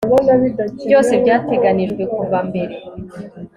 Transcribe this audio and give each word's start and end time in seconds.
Byose 0.85 1.11
byateganijwe 1.23 2.03
kuva 2.15 2.39
mbere 2.49 2.73